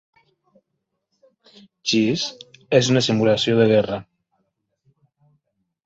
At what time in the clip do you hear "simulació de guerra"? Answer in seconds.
3.11-4.05